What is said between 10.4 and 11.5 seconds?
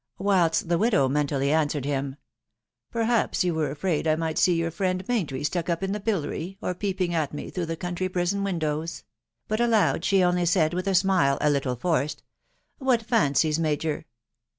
said, with a smile